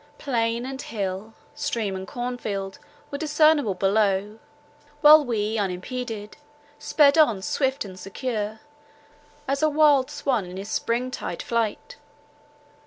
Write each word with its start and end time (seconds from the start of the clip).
Plain 0.17 0.65
and 0.65 0.81
hill, 0.81 1.35
stream 1.53 1.95
and 1.95 2.07
corn 2.07 2.39
field, 2.39 2.79
were 3.11 3.19
discernible 3.19 3.75
below, 3.75 4.39
while 5.01 5.23
we 5.23 5.59
unimpeded 5.59 6.37
sped 6.79 7.19
on 7.19 7.43
swift 7.43 7.85
and 7.85 7.99
secure, 7.99 8.61
as 9.47 9.61
a 9.61 9.69
wild 9.69 10.09
swan 10.09 10.43
in 10.45 10.57
his 10.57 10.71
spring 10.71 11.11
tide 11.11 11.43
flight. 11.43 11.97